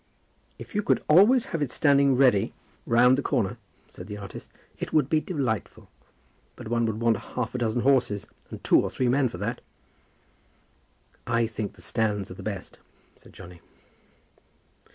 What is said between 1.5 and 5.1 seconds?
have it standing ready round the corner," said the artist, "it